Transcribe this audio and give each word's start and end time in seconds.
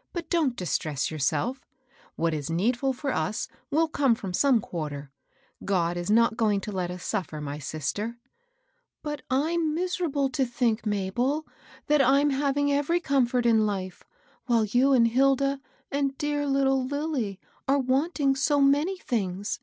"But 0.14 0.30
don't 0.30 0.56
distress 0.56 1.10
your 1.10 1.20
self. 1.20 1.66
What 2.16 2.32
is 2.32 2.48
needful 2.48 2.94
for 2.94 3.12
us 3.12 3.48
will 3.70 3.86
come 3.86 4.14
from 4.14 4.32
some 4.32 4.54
THE 4.54 4.60
BAD 4.62 4.68
HEART. 4.70 4.92
123 5.58 5.66
quarter. 5.66 5.66
God 5.66 5.96
is 6.00 6.10
not 6.10 6.38
going 6.38 6.62
to 6.62 6.72
let 6.72 6.90
ns 6.90 7.02
suffer, 7.02 7.38
my 7.42 7.58
sister." 7.58 8.08
'^ 8.16 8.16
Bat 9.02 9.20
I'm 9.28 9.74
miserable 9.74 10.30
to 10.30 10.46
think, 10.46 10.86
Mabel, 10.86 11.46
that 11.88 12.00
I'm 12.00 12.30
having 12.30 12.72
every 12.72 12.98
comfort 13.00 13.44
in 13.44 13.66
life, 13.66 14.04
while 14.46 14.64
you 14.64 14.94
and 14.94 15.06
Hilda 15.06 15.60
and 15.90 16.16
dear 16.16 16.46
little 16.46 16.82
Lilly 16.86 17.38
are 17.68 17.78
wanting 17.78 18.34
so 18.34 18.62
many 18.62 18.96
things. 18.98 19.60